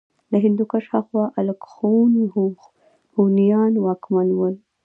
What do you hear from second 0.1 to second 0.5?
له